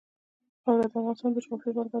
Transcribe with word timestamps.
خاوره 0.63 0.83
د 0.85 0.85
افغانستان 0.89 1.29
د 1.33 1.37
جغرافیې 1.43 1.71
بېلګه 1.75 1.83
ده. 1.85 1.89